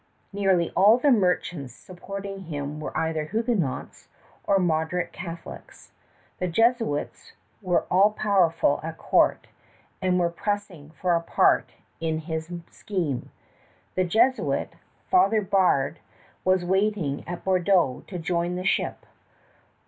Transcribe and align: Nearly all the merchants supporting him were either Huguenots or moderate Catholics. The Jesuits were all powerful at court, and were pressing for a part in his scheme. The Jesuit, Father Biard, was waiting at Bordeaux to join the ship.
Nearly 0.33 0.71
all 0.71 0.97
the 0.97 1.11
merchants 1.11 1.73
supporting 1.75 2.39
him 2.45 2.79
were 2.79 2.97
either 2.97 3.25
Huguenots 3.25 4.07
or 4.45 4.57
moderate 4.57 5.11
Catholics. 5.13 5.91
The 6.39 6.47
Jesuits 6.47 7.33
were 7.61 7.85
all 7.91 8.09
powerful 8.09 8.79
at 8.81 8.97
court, 8.97 9.45
and 10.01 10.19
were 10.19 10.31
pressing 10.31 10.89
for 10.89 11.13
a 11.15 11.21
part 11.21 11.73
in 11.99 12.17
his 12.17 12.51
scheme. 12.71 13.29
The 13.93 14.03
Jesuit, 14.03 14.73
Father 15.11 15.43
Biard, 15.45 15.97
was 16.43 16.65
waiting 16.65 17.23
at 17.27 17.43
Bordeaux 17.43 18.03
to 18.07 18.17
join 18.17 18.55
the 18.55 18.65
ship. 18.65 19.05